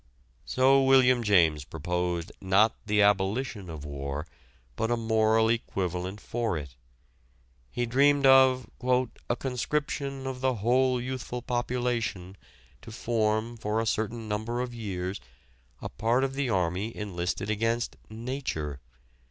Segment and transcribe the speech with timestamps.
[0.45, 4.25] So William James proposed not the abolition of war,
[4.75, 6.75] but a moral equivalent for it.
[7.69, 8.67] He dreamed of
[9.29, 12.35] "a conscription of the whole youthful population
[12.81, 15.21] to form for a certain number of years
[15.83, 18.79] a part of the army enlisted against Nature....